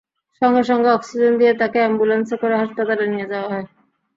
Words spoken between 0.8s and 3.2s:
oxygen দিয়ে তাকে অ্যাম্বুলেন্সে করে হাসপাতালে